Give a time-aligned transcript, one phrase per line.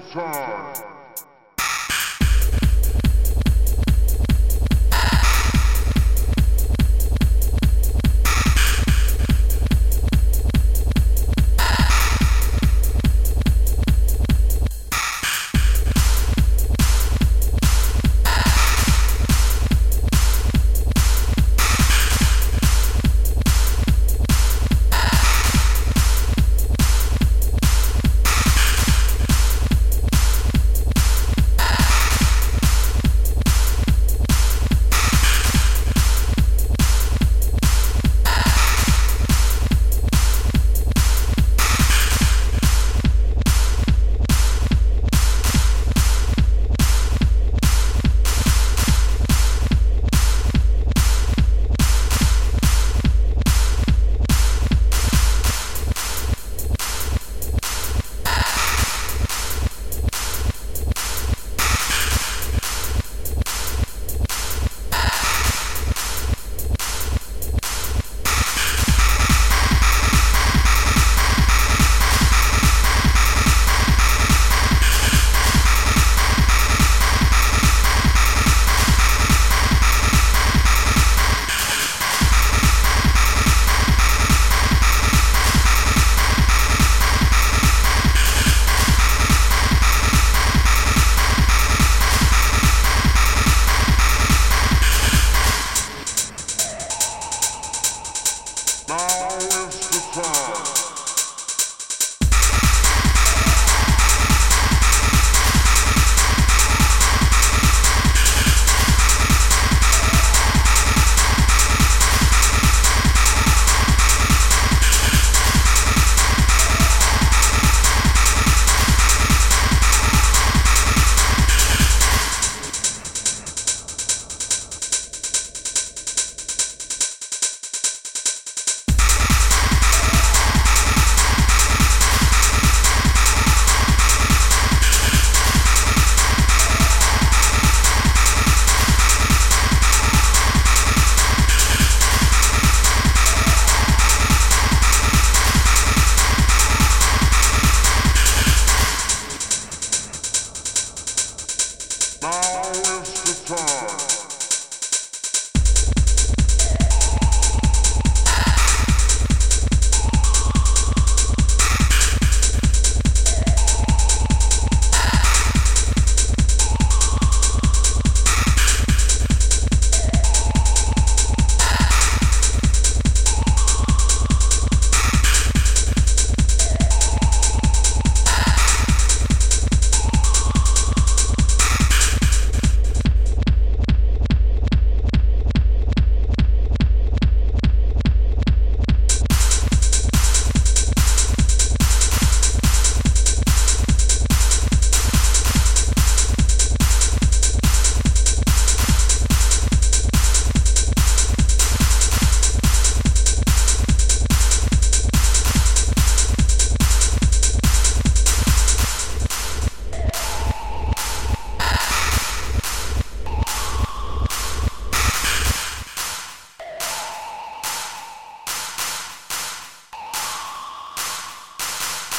[0.00, 0.97] Summertime.